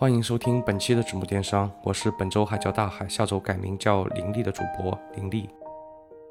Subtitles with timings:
[0.00, 5.46] 欢迎收听本期的纸木电商，我是本周还叫大海，下周改名叫林立的主播林立。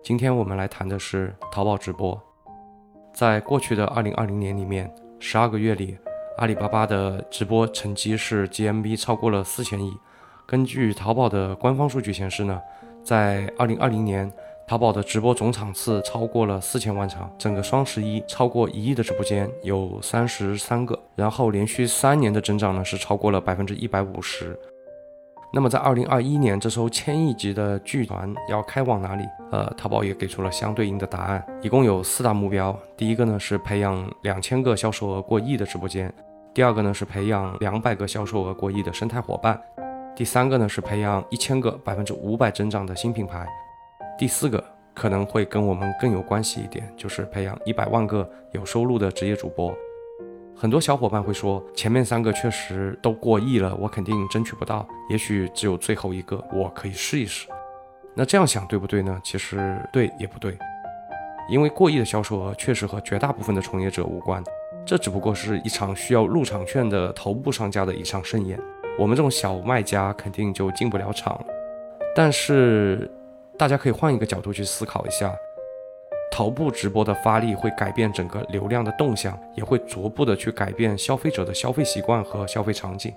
[0.01, 2.19] 今天我们来谈的是淘宝直播。
[3.13, 5.95] 在过去的二零二零年里面，十二个月里，
[6.39, 9.93] 阿里巴巴的直播成绩是 GMV 超过了四千亿。
[10.47, 12.59] 根据淘宝的官方数据显示呢，
[13.03, 14.33] 在二零二零年。
[14.69, 24.55] 淘宝的直播总场次超过了四千万场，整个双十一超过一亿的直播间有三十三个，然后连续三年的增长呢是超过了百分之一百五十。
[25.51, 29.23] 那么在二零二一年这艘千亿级的巨船要开往哪里？
[29.51, 32.79] 呃，淘宝也给出了相对应的答案，一共有四大目标。
[32.95, 36.13] 第一个呢是培养两千个销售额过亿的直播间，
[36.53, 39.59] 第二个呢是培养两百个销售额过亿的生态伙伴，
[40.15, 43.47] 第三个呢是培养一千个百分之五百增长的新品牌。
[44.19, 44.61] 第四个
[44.93, 49.73] 可能会跟我们更有关系一点，就是培养一百万个有收入的职业主播。
[50.53, 54.85] 很多小伙伴会说，前面三个确实都过亿了，我肯定争取不到。
[55.09, 57.47] 也许只有最后一个，我可以试一试。
[58.13, 59.17] 那这样想对不对呢？
[59.23, 60.57] 其实对也不对，
[61.49, 64.43] 因为过亿的销售额确实和绝大部分的从业者无关，
[64.85, 68.59] 这只不过是一场需要入场券的头部商家的一场盛宴。
[68.99, 71.45] 我们这种小卖家肯定就进不了场了。
[72.13, 73.09] 但是。
[73.59, 75.35] 大家可以换一个角度去思考一下，
[76.31, 83.13] 头部直播的发力会改变整个流量的动向，也会逐步的去改变消费者的消费习惯和消费场景。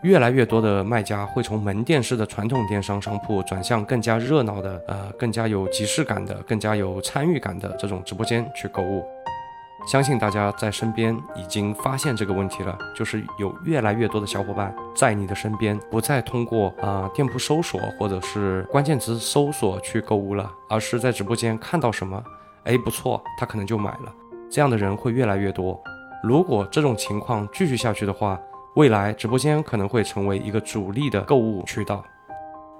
[0.00, 9.04] 越来越多的卖家会从门店式的传统电商商铺转向更加热闹的、呃，更加有即视感的、更加有参与感的这种直播间去购物。
[9.86, 22.22] 相信大家在身边已经发现这个问题了，就是有越来越多的小伙伴在你的身边，不再通过啊店铺搜索或者是关键词搜索去购物了，而是在直播间看到什么，
[22.64, 24.12] 哎不错，他可能就买了。
[24.50, 25.80] 这样的人会越来越多。
[26.22, 28.38] 如果这种情况继续下去的话，
[28.74, 32.04] 未来直播间可能会成为一个主力的购物渠道。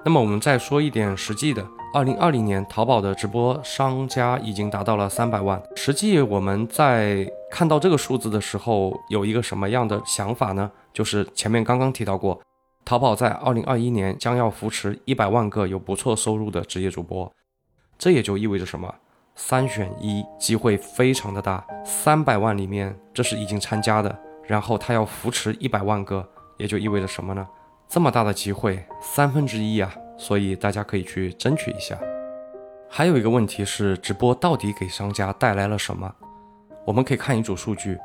[0.04, 1.66] 那么我们再说一点实际的。
[1.92, 5.60] 二零二零年，淘宝的直播商家已经达到了三百万。
[5.74, 10.70] 实际我们在看到这个数字的时候，有一个什么样的想法呢？
[10.92, 12.40] 就是前面刚刚提到过，
[12.84, 17.30] 淘宝在二零二一年将要扶持一百万个有不错收入的职业主播。
[17.98, 18.94] 这也就意味着什么？
[19.34, 21.64] 三选一，机会非常的大。
[21.84, 26.28] 三百万里面，这是已经参加的，然后他要扶持一百万个，
[26.58, 27.48] 也就意味着什么呢？
[27.88, 29.90] 这么大的机会，三分之一啊！
[30.18, 31.98] 所以大家可以去争取一下。
[32.86, 36.14] 还有一个问题是，直播到底给商家带来了什么？
[36.84, 37.98] 我们可以看一组数据，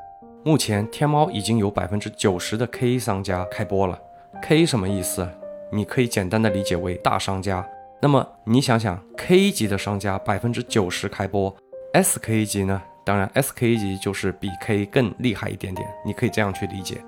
[0.45, 3.99] 目前天猫已经有百分之九十的 K 商家开播了。
[4.41, 5.27] K 什么意思？
[5.69, 7.67] 你可以简单的理解为大商家。
[8.01, 11.53] 那么你想想，K 级的商家百分之九十开播
[11.93, 12.81] ，SK 级呢？
[13.05, 15.85] 当然，SK 级就是比 K 更厉害一点点。
[16.05, 17.03] 你可以这样去理解。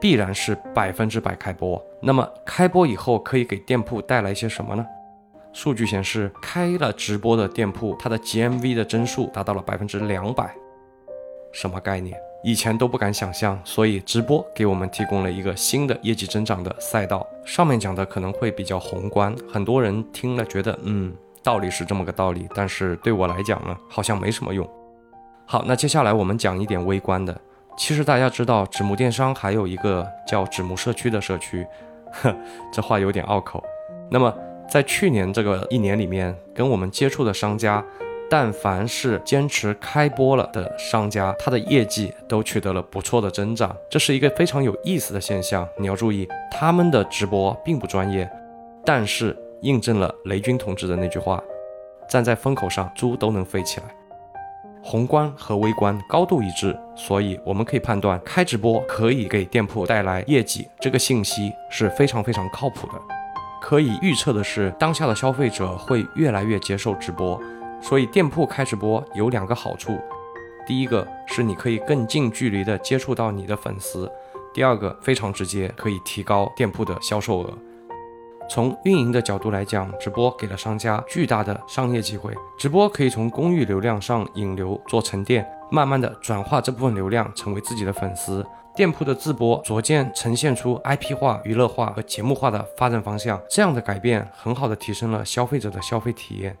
[0.00, 1.80] 必然是百分之百开播。
[2.00, 4.84] 那么开播以后可以给店铺带来一些什么呢？
[5.52, 10.54] 数据显示，开了直播的店铺，它的 GMV 的增速达到了百分之两百。
[11.52, 12.16] 什么概念？
[12.42, 13.60] 以前都不敢想象。
[13.64, 17.26] 所以直播给我们提供了一个新的业绩增长的赛道。
[17.44, 21.12] 上面讲的可能会比较宏观，很多人听了觉得，嗯，
[21.42, 22.48] 道理是这么个道理。
[22.54, 24.66] 但是对我来讲呢，好像没什么用。
[25.46, 27.38] 好，那接下来我们讲一点微观的。
[27.80, 31.66] 其实大家知道，纸木电商还有一个叫纸木社区的社区，
[32.12, 32.36] 呵，
[32.70, 33.64] 这话有点拗口。
[34.10, 34.32] 那么
[34.68, 37.82] 在去年这个一年里面，跟我们接触的商家，
[38.28, 45.66] 但凡是坚持开播了的商家，他的业绩都取得了不错的增长，这是一个非常有意思的现象。
[45.78, 48.30] 你要注意，他们的直播并不专业，
[48.84, 51.42] 但是印证了雷军同志的那句话：
[52.10, 53.86] 站在风口上，猪都能飞起来。
[54.82, 62.94] 宏观和微观高度一致，所以我们可以判断开直播可以给店铺带来业绩，这个信息是非常非常靠谱的。
[63.60, 67.38] 可以预测的是，当下的消费者会越来越接受直播，
[67.80, 70.00] 所以店铺开直播有两个好处：
[70.66, 74.06] 第一个是你可以更近距离的接触到你的粉丝；
[74.54, 77.52] 第二个非常直接，可以提高店铺的销售额。
[78.50, 82.34] 从运营的角度来讲，直播给了商家巨大的商业机会。
[82.58, 88.44] 直播可以从公域流量上引流做沉淀，慢慢的转化这部分流量成为自己的粉丝。
[88.74, 96.56] 店铺的自播逐渐呈现出 IP 化、娱乐化和节目化的发展方向，这样的改变很好的提升了消费者的消费体验。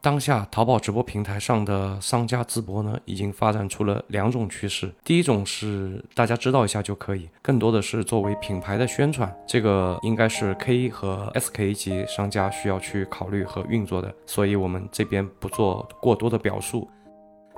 [0.00, 4.92] 当下淘宝直播平台上的商家直播呢，已经发展出了两种趋势。
[5.02, 16.88] 第一种是大家知道一下就可以，更多的是作为品牌的宣传，这个应该是 K 和 SK 级商家需要去考虑和运作的，所以我们这边不做过多的表述。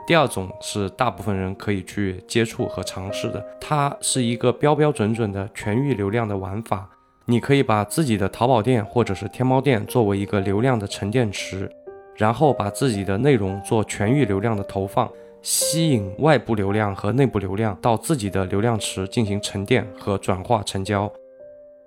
[0.06, 6.88] 第二种是大部分人可以去接触和尝试的，它是一个标标准准的全域流量的玩法。
[7.26, 11.70] 你可以把自己的淘宝店或者是天猫店作为一个流量的沉淀池，
[12.20, 21.10] 然后把自己的内容做全域流量的投放，吸引外部流量和内部流量到自己的流量池进行沉淀和转化成交。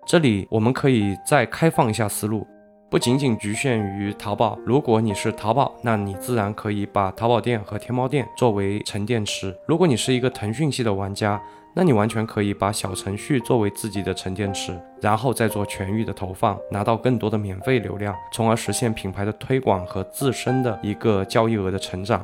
[0.08, 2.48] 这里我们可以再开放一下思路。
[2.90, 9.56] 不仅仅局限于淘宝，如果你是淘宝，那你自然可以把淘宝店和天猫店作为沉淀池。
[9.68, 11.40] 如果你是一个腾讯系的玩家，
[11.76, 22.24] 那你完全可以把小程序作为自己的沉淀池，然后再做全域的投放，拿到更多的免费流量，从而实现品牌的推广和自身的一个交易额的成长。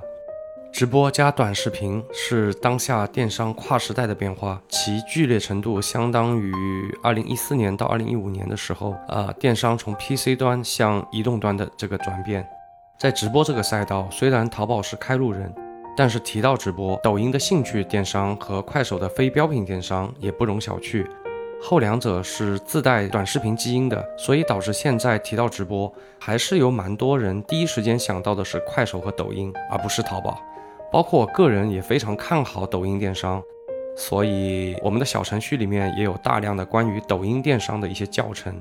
[0.72, 6.54] 直播加短视频是当下电商跨时代的变化，其剧烈程度相当于
[7.02, 12.48] 二零一四年到二零一五年的时候，呃，电商从 PC 端向移动端的这个转变。
[13.00, 15.52] 在直播这个赛道，虽然淘宝是开路人，
[16.00, 21.06] 但是提到直播，抖音的兴趣电商和快手的非标品电商也不容小觑。
[21.62, 30.42] 后两者是自带短视频基因的，所以导致现在提到直播，还是有蛮多人第一时间想到的是快手和抖音，而不是淘宝。
[30.90, 33.44] 包括我个人也非常看好抖音电商，
[33.98, 38.58] 所以我们的小程序里面也有大量的关于抖音电商的一些教程。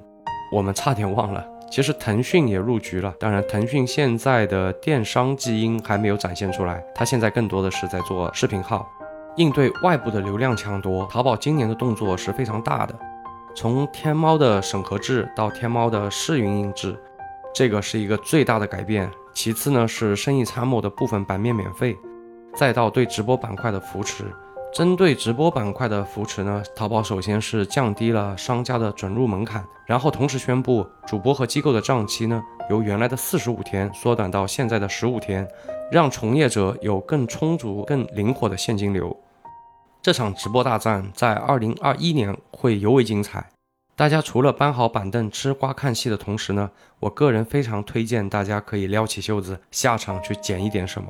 [0.51, 3.15] 我们差点忘了，其实腾讯也入局了。
[3.19, 8.91] 当然，腾讯现在的电商基因还没有展现出来，它现在更多的是在做视频号，
[9.37, 11.07] 应对外部的流量抢夺。
[11.11, 12.99] 淘宝今年的动作是非常大的，
[13.55, 16.99] 从天猫的审核制到天猫的试运营制，
[17.55, 19.11] 这个是一个最大的改变。
[19.35, 21.97] 其次呢，是生意参谋的部分版面免费。
[22.57, 24.25] 再到对直播板块的扶持，
[24.73, 35.49] 针对直播板块的扶持呢，淘宝首先是降低了商家的准入门槛，然后同时宣布主播和机构的账期呢，由原来的四十五天缩短到现在的十五天，
[35.91, 39.17] 让从业者有更充足、更灵活的现金流。
[40.01, 43.49] 这场直播大战在二零二一年会尤为精彩。
[43.97, 51.09] 大家除了搬好板凳吃瓜看戏的同时呢，我个人非常推荐大家可以撩起袖子下场去捡一点什么。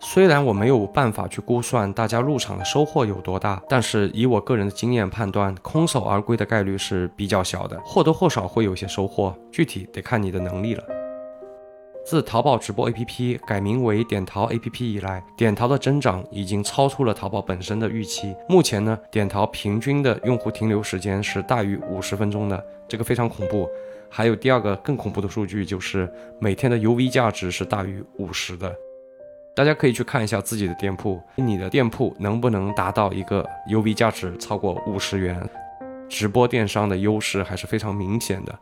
[0.00, 10.84] 虽然我没有办法去估算大家入场的收获有多大，但是以我个人的经验判断，空手而归的概率是比较小的，或多或少会有些收获，具体得看你的能力了。
[12.04, 18.36] 自淘宝直播 APP 改名为点淘 APP 以来，点淘的增长已经超出了淘宝本身的预期。
[18.46, 23.66] 目前呢，点淘平均的用户停留时间是大于五十分钟的，这个非常恐怖。
[24.10, 28.70] 还有第二个更恐怖的数据，就是每天的 UV 价值是大于五十的。
[29.56, 35.40] 大家可以去看一下自己的店铺，你的店铺能不能达到一个 UV 价值超过五十元？
[36.08, 38.52] 直播电商的优势还是非常明显的。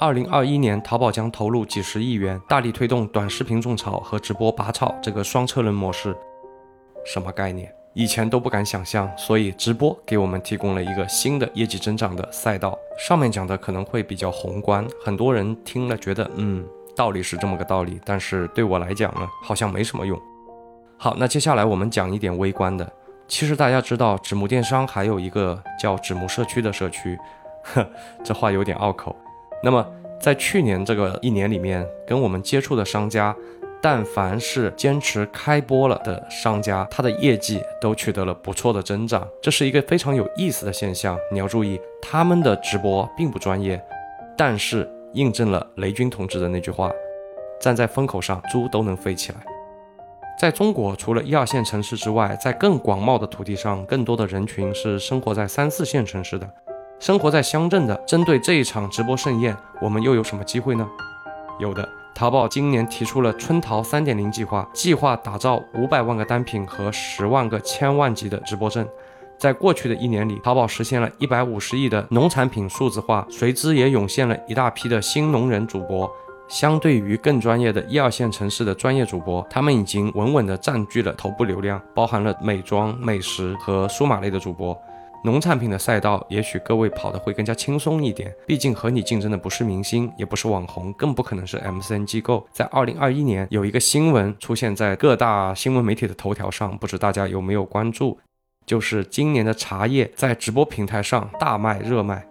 [0.00, 6.14] 二零二一年，淘宝将投入几十亿元，大力推动短视频种草和直播拔草这个双车轮模式。
[7.04, 7.72] 什么概念？
[7.94, 12.76] 以前都不敢想象，所以直播给我们提供了一个新的业绩增长的赛道。
[12.98, 16.66] 上面讲的可能会比较宏观，很多人听了觉得，嗯。
[16.96, 20.18] 道理是这么个道理，但是对我来讲呢，好像没什么用。
[20.96, 22.90] 好，那接下来我们讲一点微观的。
[23.28, 27.18] 其实大家知道，纸木电商还有一个叫纸木社区的社区，
[27.62, 27.86] 呵，
[28.24, 29.14] 这话有点拗口。
[29.62, 29.86] 那么
[30.18, 33.36] 在去年这个一年里面，跟我们接触的商家，
[33.82, 41.18] 但凡是坚持开播了的商家，他的业绩都取得了不错的增长，这是一个非常有意思的现象。
[41.30, 43.78] 你要注意，他们的直播并不专业，
[44.34, 44.90] 但是。
[45.16, 46.90] 印证了雷军同志的那句话
[47.58, 49.38] ：“站在风口上，猪都能飞起来。”
[50.38, 56.46] 在中国，除了一二线城市之外，在更广袤的土地上，更多的人群是生活在三四线城市的。
[56.98, 60.86] 生活在乡镇的，针对这一场直播盛宴，我们又有什么机会呢？
[61.58, 68.86] 有的，淘宝今年提出了春淘三点零计划，计划打造五百万个单品和十万个千万级的直播证。
[69.38, 76.10] 在过去的一年里，淘宝实现了一百五十亿的农产品数字化，随之也涌现了一大批的新农人主播。
[76.48, 84.76] 相对于更专业的一二线城市的专业主播，他们已经稳稳地占据了头部流量，包含了美妆、美食和数码类的主播。
[85.24, 92.46] 农产品的赛道，也许各位跑得会更加轻松一点，毕竟和你竞争的不是明星，也不是网红，更不可能是 MCN 机构。
[92.52, 98.16] 在二零二一年，有一个新闻出现在各大新闻媒体的头条上，不知大家有没有关注？
[98.66, 102.26] 就是今年的茶叶在直播平台上大卖热卖，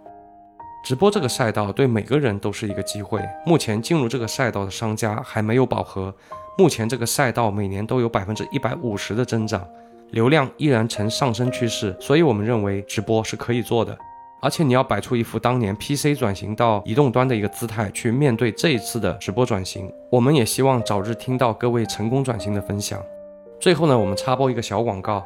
[0.83, 3.21] 直播这个赛道对每个人都是一个机会。
[3.45, 6.13] 目前进入这个赛道的商家还没有饱和，
[6.57, 9.65] 目前这个赛道每年都有百分之一百五十的增长，
[10.11, 13.97] 流量依然呈上升趋势，所以我们认为直播是可以做的。
[14.41, 19.89] 而且你要摆出一副当年 PC 转型到移动端的一个姿态去面对这一次的直播转型。
[20.11, 23.01] 我们也希望早日听到各位成功转型的分享。
[23.59, 25.25] 最后呢，我们插播一个小广告，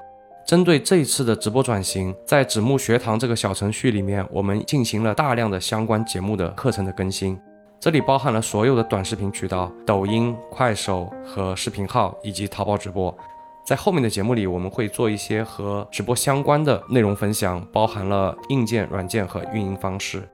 [0.49, 7.39] 针对这一次的直播转型，在子木学堂这个小程序里面，我们进行了大量的相关节目的课程的更新，
[7.79, 13.15] 这里包含了所有的短视频渠道，抖音、快手和视频号以及淘宝直播。
[13.63, 20.27] 在后面的节目里，我们会做一些和直播相关的内容分享，包含了硬件、软件和运营方式。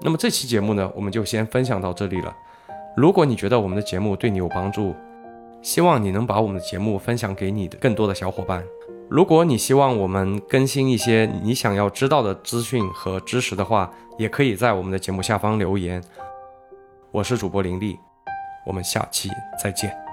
[0.00, 2.36] 那么这期节目呢，我们就先分享到这里了。
[2.96, 4.92] 如果你觉得我们的节目对你有帮助，
[5.62, 8.60] 希望你能把我们的节目分享给你的更多的小伙伴。
[9.10, 16.02] 如果你希望我们更新一些你想要知道的资讯和知识的话，也可以在我们的节目下方留言。
[17.10, 17.98] 我是主播林立，
[18.66, 19.28] 我们下期
[19.62, 20.03] 再见。